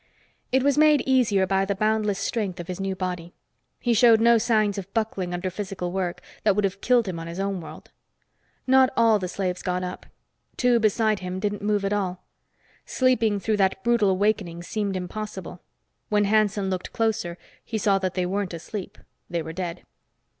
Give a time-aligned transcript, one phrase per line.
[0.51, 3.35] It was made easier by the boundless strength of his new body.
[3.79, 7.27] He showed no signs of buckling under physical work that would have killed him on
[7.27, 7.91] his own world.
[8.65, 10.07] Not all the slaves got up.
[10.57, 12.23] Two beside him didn't move at all.
[12.83, 15.61] Sleeping through that brutal awakening seemed impossible.
[16.09, 18.97] When Hanson looked closer, he saw that they weren't asleep;
[19.29, 19.83] they were dead.